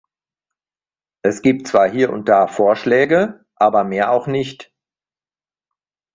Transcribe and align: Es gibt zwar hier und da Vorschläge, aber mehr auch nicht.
Es 1.21 1.43
gibt 1.43 1.67
zwar 1.67 1.87
hier 1.87 2.09
und 2.11 2.27
da 2.27 2.47
Vorschläge, 2.47 3.45
aber 3.53 3.83
mehr 3.83 4.09
auch 4.11 4.25
nicht. 4.25 4.73